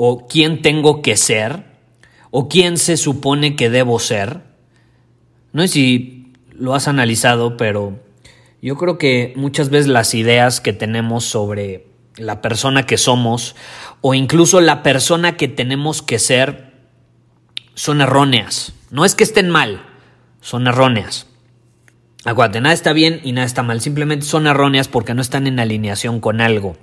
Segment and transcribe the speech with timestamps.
[0.00, 1.64] ¿O quién tengo que ser?
[2.30, 4.42] ¿O quién se supone que debo ser?
[5.52, 7.98] No sé si lo has analizado, pero
[8.62, 13.56] yo creo que muchas veces las ideas que tenemos sobre la persona que somos
[14.00, 16.74] o incluso la persona que tenemos que ser
[17.74, 18.74] son erróneas.
[18.92, 19.84] No es que estén mal,
[20.40, 21.26] son erróneas.
[22.24, 25.58] Acuérdate, nada está bien y nada está mal, simplemente son erróneas porque no están en
[25.58, 26.76] alineación con algo.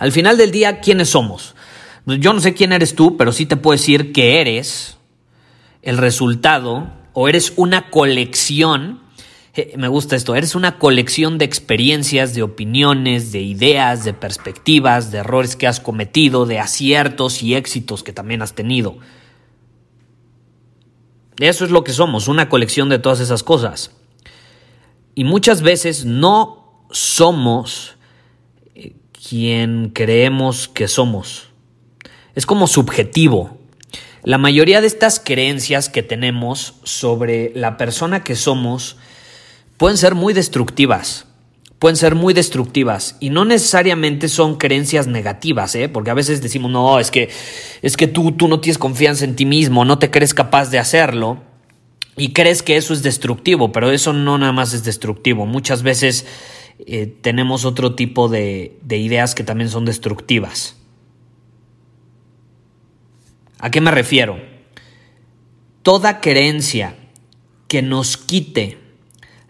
[0.00, 1.54] Al final del día, ¿quiénes somos?
[2.06, 4.98] Yo no sé quién eres tú, pero sí te puedo decir que eres
[5.82, 9.00] el resultado o eres una colección
[9.58, 15.10] eh, me gusta esto, eres una colección de experiencias, de opiniones, de ideas, de perspectivas,
[15.10, 18.98] de errores que has cometido, de aciertos y éxitos que también has tenido.
[21.40, 23.90] Eso es lo que somos, una colección de todas esas cosas.
[25.16, 27.96] Y muchas veces no somos
[28.76, 28.94] eh,
[29.28, 31.47] quien creemos que somos.
[32.38, 33.58] Es como subjetivo.
[34.22, 38.96] La mayoría de estas creencias que tenemos sobre la persona que somos
[39.76, 41.26] pueden ser muy destructivas.
[41.80, 45.88] Pueden ser muy destructivas y no necesariamente son creencias negativas, ¿eh?
[45.88, 47.28] porque a veces decimos, no, es que,
[47.82, 50.78] es que tú, tú no tienes confianza en ti mismo, no te crees capaz de
[50.78, 51.38] hacerlo
[52.16, 55.44] y crees que eso es destructivo, pero eso no nada más es destructivo.
[55.44, 56.24] Muchas veces
[56.86, 60.77] eh, tenemos otro tipo de, de ideas que también son destructivas.
[63.58, 64.38] ¿A qué me refiero?
[65.82, 66.94] Toda creencia
[67.66, 68.78] que nos quite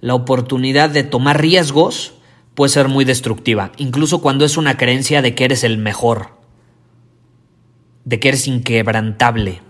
[0.00, 2.14] la oportunidad de tomar riesgos
[2.54, 6.30] puede ser muy destructiva, incluso cuando es una creencia de que eres el mejor,
[8.04, 9.60] de que eres inquebrantable,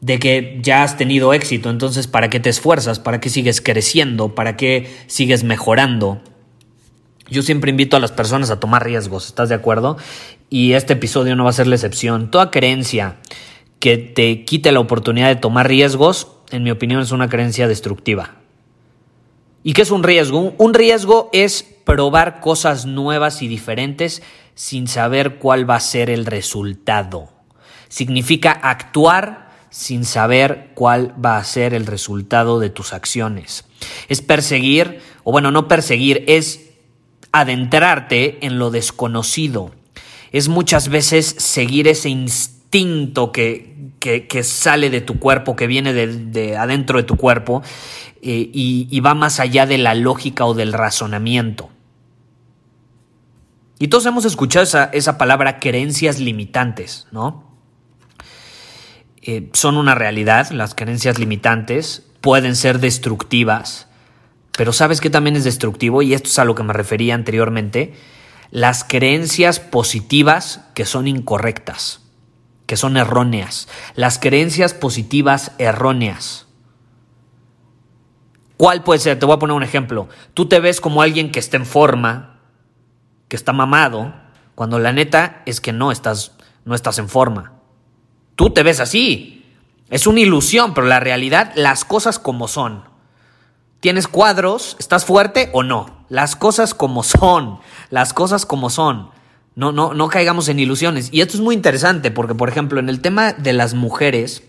[0.00, 3.00] de que ya has tenido éxito, entonces ¿para qué te esfuerzas?
[3.00, 4.34] ¿Para qué sigues creciendo?
[4.34, 6.20] ¿Para qué sigues mejorando?
[7.28, 9.96] Yo siempre invito a las personas a tomar riesgos, ¿estás de acuerdo?
[10.50, 12.30] Y este episodio no va a ser la excepción.
[12.30, 13.18] Toda creencia
[13.78, 18.34] que te quite la oportunidad de tomar riesgos, en mi opinión, es una creencia destructiva.
[19.62, 20.54] ¿Y qué es un riesgo?
[20.58, 24.22] Un riesgo es probar cosas nuevas y diferentes
[24.54, 27.28] sin saber cuál va a ser el resultado.
[27.88, 33.64] Significa actuar sin saber cuál va a ser el resultado de tus acciones.
[34.08, 36.70] Es perseguir, o bueno, no perseguir, es
[37.32, 39.72] adentrarte en lo desconocido.
[40.32, 46.06] Es muchas veces seguir ese instinto que, que, sale de tu cuerpo, que viene de,
[46.06, 47.62] de adentro de tu cuerpo
[48.22, 51.70] eh, y, va más allá de la lógica o del razonamiento.
[53.78, 57.48] Y todos hemos escuchado esa, palabra creencias limitantes, ¿no?
[59.22, 63.88] Eh, son una realidad, las creencias limitantes pueden ser destructivas,
[64.56, 66.02] pero ¿sabes qué también es destructivo?
[66.02, 67.94] Y esto es a lo que me refería anteriormente,
[68.50, 72.02] las creencias positivas que son incorrectas,
[72.66, 76.46] que son erróneas, las creencias positivas erróneas.
[78.56, 79.18] ¿Cuál puede ser?
[79.18, 80.08] Te voy a poner un ejemplo.
[80.34, 82.40] Tú te ves como alguien que está en forma,
[83.28, 84.12] que está mamado,
[84.54, 86.32] cuando la neta es que no estás,
[86.66, 87.54] no estás en forma.
[88.36, 89.56] Tú te ves así.
[89.88, 92.89] Es una ilusión, pero la realidad, las cosas como son.
[93.80, 94.76] ¿Tienes cuadros?
[94.78, 96.04] ¿Estás fuerte o no?
[96.08, 97.60] Las cosas como son.
[97.88, 99.10] Las cosas como son.
[99.54, 101.08] No, no, no caigamos en ilusiones.
[101.12, 104.42] Y esto es muy interesante porque, por ejemplo, en el tema de las mujeres,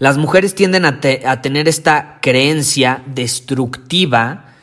[0.00, 4.54] las mujeres tienden a, tener esta creencia destructiva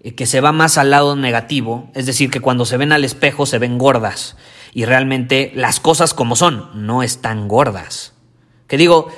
[0.00, 3.04] eh, que se va más al lado negativo, es decir, que cuando se ven al
[3.04, 4.36] espejo se ven gordas
[4.72, 8.14] y realmente las cosas como son, no están gordas.
[8.68, 9.08] Que digo,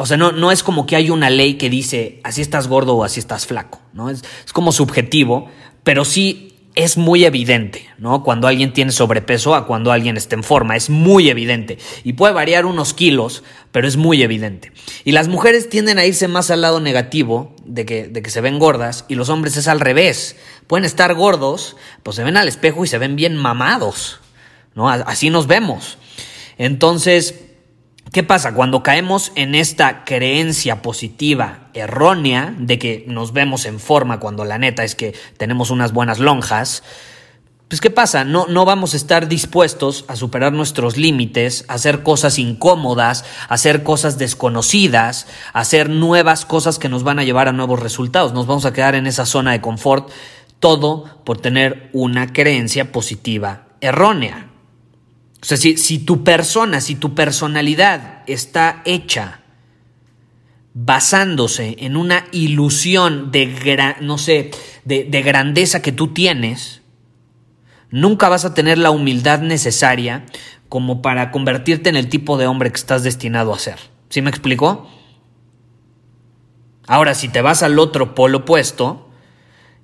[0.00, 2.96] o sea, no, no es como que hay una ley que dice así estás gordo
[2.96, 4.08] o así estás flaco, ¿no?
[4.08, 5.48] Es, es como subjetivo,
[5.84, 8.22] pero sí es muy evidente, ¿no?
[8.22, 11.78] Cuando alguien tiene sobrepeso a cuando alguien está en forma, es muy evidente.
[12.04, 13.42] Y puede variar unos kilos,
[13.72, 14.72] pero es muy evidente.
[15.04, 18.40] Y las mujeres tienden a irse más al lado negativo de que, de que se
[18.40, 20.36] ven gordas y los hombres es al revés.
[20.66, 24.20] Pueden estar gordos, pues se ven al espejo y se ven bien mamados,
[24.74, 24.88] ¿no?
[24.88, 25.98] Así nos vemos.
[26.56, 27.49] Entonces,
[28.12, 28.54] ¿Qué pasa?
[28.54, 34.58] Cuando caemos en esta creencia positiva errónea de que nos vemos en forma cuando la
[34.58, 36.82] neta es que tenemos unas buenas lonjas,
[37.68, 38.24] pues ¿qué pasa?
[38.24, 43.54] No, no vamos a estar dispuestos a superar nuestros límites, a hacer cosas incómodas, a
[43.54, 48.32] hacer cosas desconocidas, a hacer nuevas cosas que nos van a llevar a nuevos resultados.
[48.32, 50.10] Nos vamos a quedar en esa zona de confort,
[50.58, 54.49] todo por tener una creencia positiva errónea.
[55.42, 59.40] O sea, si, tu persona, si tu personalidad está hecha
[60.74, 64.50] basándose en una ilusión de, no sé,
[64.84, 66.82] de, de grandeza que tú tienes,
[67.90, 70.26] nunca vas a tener la humildad necesaria
[70.68, 73.78] como para convertirte en el tipo de hombre que estás destinado a ser.
[74.10, 74.88] ¿Sí me explicó?
[76.86, 79.09] Ahora, si te vas al otro polo opuesto,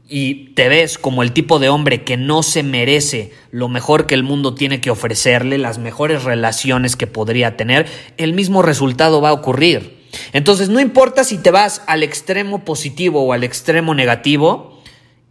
[0.08, 4.14] y te ves como el tipo de hombre que no se merece lo mejor que
[4.14, 7.86] el mundo tiene que ofrecerle, las mejores relaciones que podría tener,
[8.16, 10.06] el mismo resultado va a ocurrir.
[10.32, 14.80] Entonces, no importa si te vas al extremo positivo o al extremo negativo,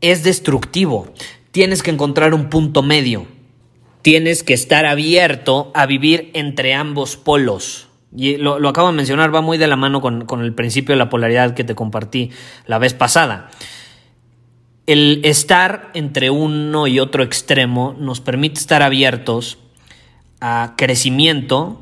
[0.01, 1.13] es destructivo.
[1.51, 3.25] Tienes que encontrar un punto medio.
[4.01, 7.87] Tienes que estar abierto a vivir entre ambos polos.
[8.15, 10.99] Y lo, acabo de mencionar, va muy de la mano con, con el principio de
[10.99, 12.31] la polaridad que te compartí
[12.67, 13.49] la vez pasada.
[14.85, 19.57] El estar entre uno y otro extremo nos permite estar abiertos
[20.41, 21.81] a crecimiento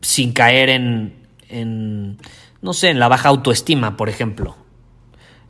[0.00, 2.18] sin caer en,
[2.62, 4.56] no sé, en la baja autoestima, por ejemplo.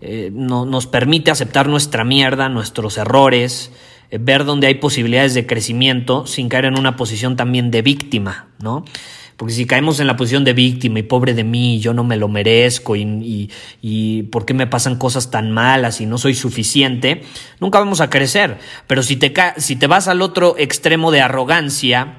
[0.00, 3.72] Eh, nos permite aceptar nuestra mierda, nuestros errores,
[4.10, 8.48] eh, ver dónde hay posibilidades de crecimiento sin caer en una posición también de víctima,
[8.60, 8.84] ¿no?
[9.38, 12.16] Porque si caemos en la posición de víctima y pobre de mí, yo no me
[12.16, 13.48] lo merezco y,
[13.80, 17.22] y, por qué me pasan cosas tan malas y no soy suficiente,
[17.60, 18.58] nunca vamos a crecer.
[18.88, 22.16] Pero si te, si te vas al otro extremo de arrogancia,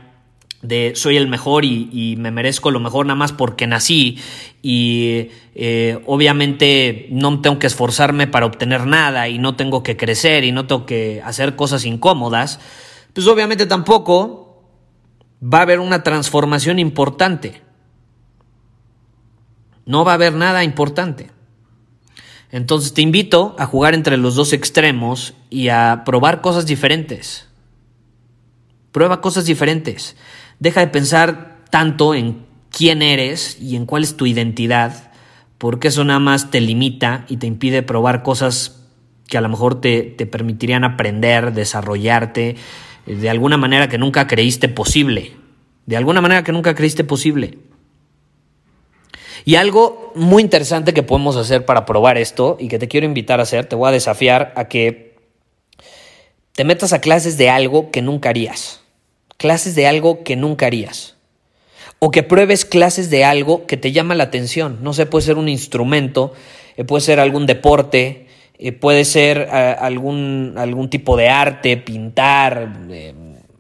[0.62, 4.18] de soy el mejor y, me merezco lo mejor nada más porque nací
[4.62, 10.46] y eh, obviamente no tengo que esforzarme para obtener nada y no tengo que crecer
[10.46, 12.62] y no tengo que hacer cosas incómodas,
[13.14, 14.49] pues obviamente tampoco
[15.42, 17.62] va a haber una transformación importante.
[19.86, 21.32] No va a haber nada importante.
[22.52, 27.48] Entonces te invito a jugar entre los dos extremos y a probar cosas diferentes.
[28.92, 30.16] Prueba cosas diferentes.
[30.60, 35.12] Deja de pensar tanto en quién eres y en cuál es tu identidad,
[35.58, 38.84] porque eso nada más te limita y te impide probar cosas
[39.28, 42.56] que a lo mejor te, te permitirían aprender, desarrollarte,
[43.16, 45.34] de alguna manera que nunca creíste posible.
[45.86, 47.58] De alguna manera que nunca creíste posible.
[49.46, 53.40] Y algo muy interesante que podemos hacer para probar esto y que te quiero invitar
[53.40, 55.16] a hacer, te voy a desafiar a que
[56.54, 58.82] te metas a clases de algo que nunca harías.
[59.38, 61.16] Clases de algo que nunca harías.
[61.98, 64.80] O que pruebes clases de algo que te llama la atención.
[64.82, 66.34] No sé, puede ser un instrumento,
[66.78, 68.28] eh, puede ser algún deporte,
[68.62, 72.70] eh, puede ser eh, algún, algún tipo de arte, pintar,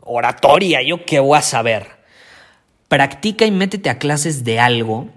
[0.01, 1.87] oratoria, yo qué voy a saber.
[2.89, 5.07] Practica y métete a clases de algo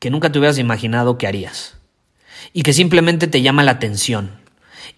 [0.00, 1.78] que nunca te hubieras imaginado que harías.
[2.52, 4.40] Y que simplemente te llama la atención.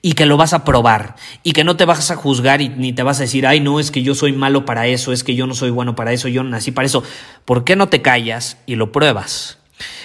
[0.00, 1.16] Y que lo vas a probar.
[1.42, 3.80] Y que no te vas a juzgar y ni te vas a decir, ay, no,
[3.80, 6.28] es que yo soy malo para eso, es que yo no soy bueno para eso,
[6.28, 7.02] yo nací para eso.
[7.44, 9.58] ¿Por qué no te callas y lo pruebas?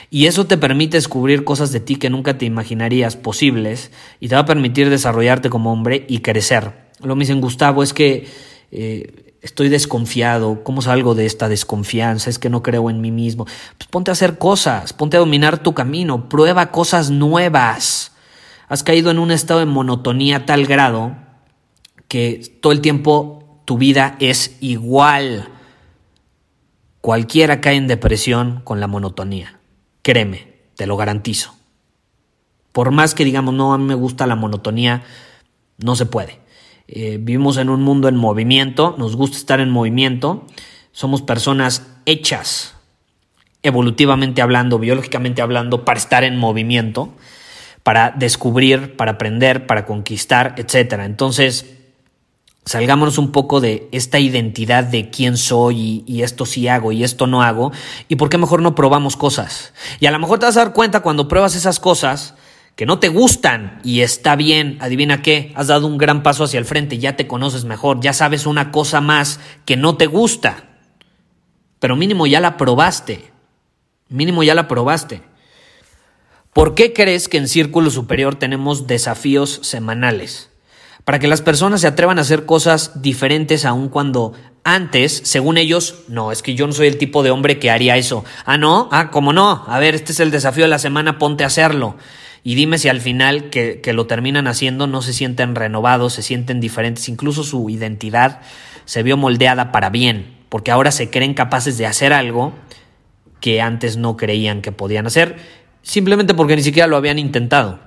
[0.10, 4.36] Y eso te permite descubrir cosas de ti que nunca te imaginarías posibles y te
[4.36, 6.88] va a permitir desarrollarte como hombre y crecer.
[7.02, 8.28] Lo me dicen, Gustavo, es que
[8.72, 10.64] eh, estoy desconfiado.
[10.64, 12.30] ¿Cómo salgo de esta desconfianza?
[12.30, 13.46] Es que no creo en mí mismo.
[13.46, 18.14] Pues ponte a hacer cosas, ponte a dominar tu camino, prueba cosas nuevas.
[18.70, 21.16] Has caído en un estado de monotonía a tal grado
[22.08, 25.50] que todo el tiempo tu vida es igual.
[27.02, 29.57] Cualquiera cae en depresión con la monotonía.
[30.08, 30.48] Créeme,
[30.78, 31.54] te lo garantizo.
[32.72, 35.04] Por más que digamos, no, a mí me gusta la monotonía,
[35.80, 36.40] no se puede.
[36.88, 40.48] Eh, vivimos en un mundo en movimiento, nos gusta estar en movimiento,
[40.94, 42.74] somos personas hechas,
[43.64, 47.14] evolutivamente hablando, biológicamente hablando, para estar en movimiento,
[47.84, 51.02] para descubrir, para aprender, para conquistar, etc.
[51.04, 51.77] Entonces,
[52.68, 57.26] Salgámonos un poco de esta identidad de quién soy y, esto sí hago y esto
[57.26, 57.72] no hago.
[58.10, 59.74] ¿Y por qué mejor no probamos cosas?
[60.02, 62.34] Y a lo mejor te vas a dar cuenta cuando pruebas esas cosas
[62.76, 66.60] que no te gustan y está bien, adivina qué, has dado un gran paso hacia
[66.60, 70.66] el frente, ya te conoces mejor, ya sabes una cosa más que no te gusta,
[71.80, 73.32] pero mínimo ya la probaste,
[74.10, 75.22] mínimo ya la probaste.
[76.52, 80.50] ¿Por qué crees que en Círculo Superior tenemos desafíos semanales?
[81.08, 84.34] Para que las personas se atrevan a hacer cosas diferentes aun cuando
[84.66, 87.96] antes, según ellos, no, es que yo no soy el tipo de hombre que haría
[87.96, 88.26] eso.
[88.44, 89.64] Ah, no, ah, ¿cómo no?
[89.70, 91.96] A ver, este es el desafío de la semana, ponte a hacerlo.
[92.44, 96.24] Y dime si al final que, que, lo terminan haciendo no se sienten renovados, se
[96.24, 98.42] sienten diferentes, incluso su identidad
[98.84, 102.52] se vio moldeada para bien, porque ahora se creen capaces de hacer algo
[103.40, 105.38] que antes no creían que podían hacer,
[105.84, 107.87] simplemente porque ni siquiera lo habían intentado.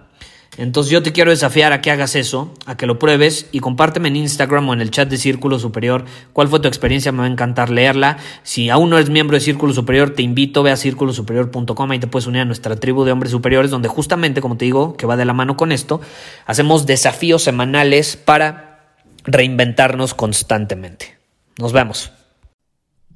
[0.57, 4.09] Entonces yo te quiero desafiar a que hagas eso, a que lo pruebes y compárteme
[4.09, 7.25] en Instagram o en el chat de Círculo Superior cuál fue tu experiencia, me va
[7.25, 8.19] a encantar leerla.
[8.43, 12.09] Si aún no eres miembro de Círculo Superior, te invito, ve a círculosuperior.com y te
[12.09, 15.17] puedes unir a nuestra tribu de hombres superiores donde justamente, como te digo, que va
[15.17, 16.01] de la mano con esto,
[16.47, 21.17] hacemos desafíos semanales para reinventarnos constantemente.
[21.59, 22.13] Nos vemos.